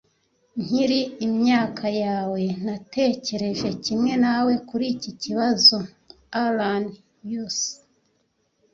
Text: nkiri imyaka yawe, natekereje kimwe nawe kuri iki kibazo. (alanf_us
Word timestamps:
nkiri 0.63 0.99
imyaka 1.27 1.85
yawe, 2.03 2.41
natekereje 2.65 3.69
kimwe 3.83 4.13
nawe 4.25 4.53
kuri 4.67 4.85
iki 4.93 5.11
kibazo. 5.21 5.75
(alanf_us 6.43 7.57